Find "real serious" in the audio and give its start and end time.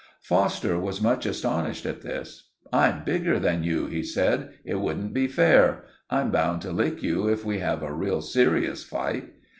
7.93-8.83